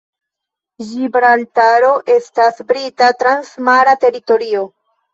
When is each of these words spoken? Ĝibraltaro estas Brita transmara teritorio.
Ĝibraltaro 0.91 1.93
estas 2.15 2.59
Brita 2.73 3.13
transmara 3.23 3.99
teritorio. 4.09 4.69